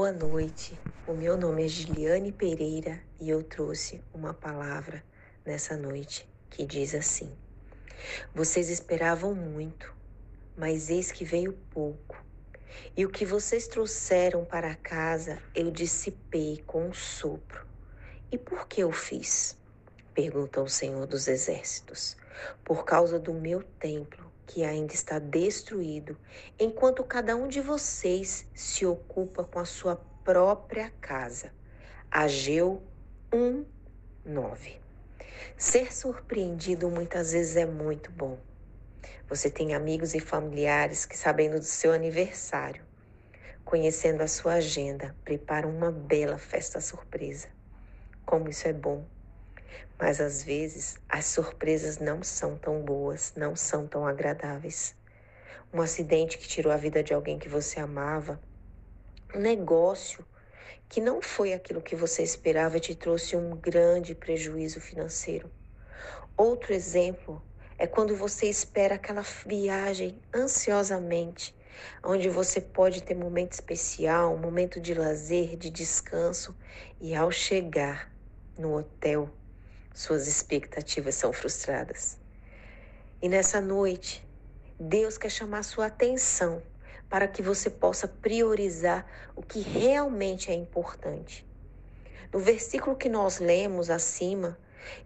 Boa 0.00 0.12
noite, 0.12 0.80
o 1.06 1.12
meu 1.12 1.36
nome 1.36 1.62
é 1.62 1.68
Giliane 1.68 2.32
Pereira 2.32 2.98
e 3.20 3.28
eu 3.28 3.42
trouxe 3.42 4.02
uma 4.14 4.32
palavra 4.32 5.04
nessa 5.44 5.76
noite 5.76 6.26
que 6.48 6.64
diz 6.64 6.94
assim: 6.94 7.30
Vocês 8.34 8.70
esperavam 8.70 9.34
muito, 9.34 9.94
mas 10.56 10.88
eis 10.88 11.12
que 11.12 11.22
veio 11.22 11.52
pouco. 11.70 12.16
E 12.96 13.04
o 13.04 13.10
que 13.10 13.26
vocês 13.26 13.68
trouxeram 13.68 14.42
para 14.42 14.74
casa 14.74 15.38
eu 15.54 15.70
dissipei 15.70 16.64
com 16.66 16.86
um 16.86 16.94
sopro. 16.94 17.66
E 18.32 18.38
por 18.38 18.66
que 18.66 18.82
eu 18.82 18.90
fiz? 18.90 19.54
Perguntou 20.14 20.64
o 20.64 20.70
Senhor 20.70 21.06
dos 21.06 21.28
Exércitos. 21.28 22.16
Por 22.64 22.86
causa 22.86 23.18
do 23.18 23.34
meu 23.34 23.62
templo 23.62 24.29
que 24.50 24.64
ainda 24.64 24.92
está 24.92 25.20
destruído, 25.20 26.18
enquanto 26.58 27.04
cada 27.04 27.36
um 27.36 27.46
de 27.46 27.60
vocês 27.60 28.44
se 28.52 28.84
ocupa 28.84 29.44
com 29.44 29.60
a 29.60 29.64
sua 29.64 29.94
própria 30.24 30.90
casa. 31.00 31.52
Ageu 32.10 32.82
1, 33.32 33.64
9. 34.24 34.80
Ser 35.56 35.94
surpreendido 35.94 36.90
muitas 36.90 37.30
vezes 37.30 37.54
é 37.54 37.64
muito 37.64 38.10
bom. 38.10 38.40
Você 39.28 39.48
tem 39.48 39.72
amigos 39.72 40.16
e 40.16 40.20
familiares 40.20 41.06
que, 41.06 41.16
sabendo 41.16 41.60
do 41.60 41.64
seu 41.64 41.92
aniversário, 41.92 42.84
conhecendo 43.64 44.20
a 44.20 44.26
sua 44.26 44.54
agenda, 44.54 45.14
preparam 45.24 45.70
uma 45.70 45.92
bela 45.92 46.38
festa 46.38 46.80
surpresa. 46.80 47.46
Como 48.26 48.48
isso 48.48 48.66
é 48.66 48.72
bom! 48.72 49.06
Mas 49.98 50.20
às 50.20 50.42
vezes 50.42 50.98
as 51.08 51.26
surpresas 51.26 51.98
não 51.98 52.22
são 52.22 52.56
tão 52.56 52.82
boas, 52.82 53.32
não 53.36 53.54
são 53.54 53.86
tão 53.86 54.06
agradáveis. 54.06 54.94
Um 55.72 55.80
acidente 55.80 56.38
que 56.38 56.48
tirou 56.48 56.72
a 56.72 56.76
vida 56.76 57.02
de 57.02 57.14
alguém 57.14 57.38
que 57.38 57.48
você 57.48 57.78
amava, 57.78 58.40
um 59.34 59.38
negócio 59.38 60.26
que 60.88 61.00
não 61.00 61.22
foi 61.22 61.52
aquilo 61.52 61.80
que 61.80 61.94
você 61.94 62.22
esperava 62.22 62.76
e 62.76 62.80
te 62.80 62.94
trouxe 62.94 63.36
um 63.36 63.56
grande 63.56 64.14
prejuízo 64.14 64.80
financeiro. 64.80 65.50
Outro 66.36 66.72
exemplo 66.72 67.40
é 67.78 67.86
quando 67.86 68.16
você 68.16 68.46
espera 68.46 68.96
aquela 68.96 69.22
viagem 69.46 70.20
ansiosamente, 70.34 71.54
onde 72.02 72.28
você 72.28 72.60
pode 72.60 73.02
ter 73.02 73.14
momento 73.14 73.52
especial, 73.52 74.34
um 74.34 74.38
momento 74.38 74.80
de 74.80 74.94
lazer, 74.94 75.56
de 75.56 75.70
descanso, 75.70 76.56
e 77.00 77.14
ao 77.14 77.30
chegar 77.30 78.12
no 78.58 78.76
hotel, 78.76 79.30
suas 79.94 80.26
expectativas 80.26 81.14
são 81.14 81.32
frustradas. 81.32 82.18
E 83.22 83.28
nessa 83.28 83.60
noite, 83.60 84.26
Deus 84.78 85.18
quer 85.18 85.30
chamar 85.30 85.62
sua 85.62 85.86
atenção 85.86 86.62
para 87.08 87.28
que 87.28 87.42
você 87.42 87.68
possa 87.68 88.08
priorizar 88.08 89.04
o 89.34 89.42
que 89.42 89.60
realmente 89.60 90.50
é 90.50 90.54
importante. 90.54 91.46
No 92.32 92.38
versículo 92.38 92.96
que 92.96 93.08
nós 93.08 93.40
lemos 93.40 93.90
acima, 93.90 94.56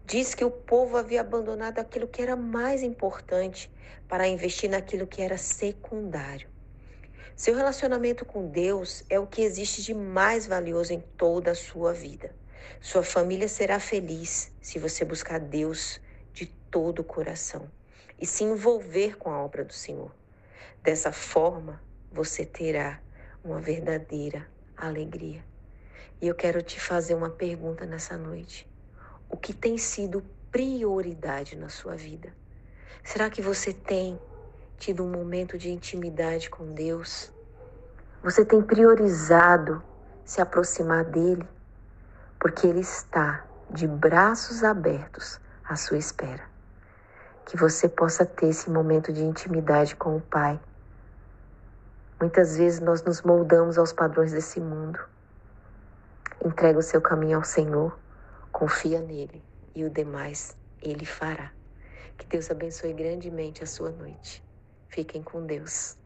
diz 0.05 0.35
que 0.35 0.45
o 0.45 0.51
povo 0.51 0.97
havia 0.97 1.23
abandonado 1.23 1.79
aquilo 1.79 2.07
que 2.07 2.23
era 2.23 2.37
mais 2.37 2.83
importante 2.83 3.73
para 4.07 4.29
investir 4.29 4.71
naquilo 4.71 5.07
que 5.07 5.23
era 5.23 5.39
secundário. 5.39 6.49
Seu 7.35 7.57
relacionamento 7.57 8.25
com 8.25 8.47
Deus 8.49 9.03
é 9.11 9.19
o 9.19 9.27
que 9.27 9.43
existe 9.43 9.83
de 9.83 9.93
mais 9.93 10.47
valioso 10.47 10.93
em 10.93 11.01
toda 11.01 11.51
a 11.51 11.55
sua 11.55 11.93
vida. 11.93 12.33
Sua 12.81 13.03
família 13.03 13.49
será 13.49 13.81
feliz 13.81 14.53
se 14.61 14.79
você 14.79 15.05
buscar 15.05 15.41
Deus 15.41 16.01
de 16.33 16.47
todo 16.71 17.01
o 17.01 17.05
coração 17.05 17.71
e 18.21 18.27
se 18.27 18.45
envolver 18.45 19.17
com 19.17 19.31
a 19.31 19.43
obra 19.43 19.65
do 19.65 19.73
Senhor. 19.73 20.15
Dessa 20.83 21.13
forma, 21.13 21.83
você 22.13 22.45
terá 22.45 23.01
uma 23.43 23.61
verdadeira 23.61 24.47
alegria. 24.77 25.45
E 26.21 26.29
eu 26.29 26.35
quero 26.35 26.63
te 26.63 26.81
fazer 26.81 27.15
uma 27.15 27.31
pergunta 27.31 27.85
nessa 27.85 28.17
noite. 28.17 28.69
O 29.29 29.37
que 29.37 29.53
tem 29.53 29.77
sido 29.77 30.25
prioridade 30.51 31.57
na 31.57 31.69
sua 31.69 31.97
vida? 31.97 32.35
Será 33.03 33.29
que 33.29 33.43
você 33.43 33.73
tem 33.73 34.19
tido 34.79 35.05
um 35.05 35.11
momento 35.11 35.59
de 35.59 35.71
intimidade 35.71 36.49
com 36.49 36.73
Deus? 36.73 37.33
Você 38.23 38.45
tem 38.45 38.63
priorizado 38.63 39.83
se 40.25 40.41
aproximar 40.41 41.05
dele? 41.05 41.47
Porque 42.45 42.67
Ele 42.67 42.81
está 42.81 43.43
de 43.71 43.87
braços 43.87 44.63
abertos 44.63 45.41
à 45.65 45.77
sua 45.77 45.97
espera. 45.97 46.43
Que 47.47 47.57
você 47.57 47.89
possa 47.89 48.27
ter 48.27 48.49
esse 48.49 48.69
momento 48.69 49.11
de 49.11 49.25
intimidade 49.25 49.97
com 49.97 50.19
o 50.19 50.21
Pai. 50.21 50.61
Muitas 52.21 52.59
vezes 52.59 52.81
nós 52.81 53.03
nos 53.03 53.23
moldamos 53.23 53.79
aos 53.79 53.95
padrões 53.95 54.33
desse 54.33 54.61
mundo. 54.61 55.01
Entrega 56.45 56.79
o 56.79 56.83
seu 56.83 57.01
caminho 57.01 57.39
ao 57.39 57.45
Senhor, 57.45 57.99
confia 58.53 59.01
nele 59.01 59.43
e 59.75 59.83
o 59.83 59.89
demais 59.89 60.55
Ele 60.83 61.07
fará. 61.07 61.51
Que 62.19 62.27
Deus 62.27 62.51
abençoe 62.51 62.93
grandemente 62.93 63.65
a 63.65 63.67
sua 63.67 63.91
noite. 63.91 64.45
Fiquem 64.89 65.23
com 65.23 65.47
Deus. 65.47 65.97